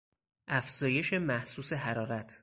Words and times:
افزایش 0.47 1.13
محسوس 1.13 1.73
حرارت 1.73 2.39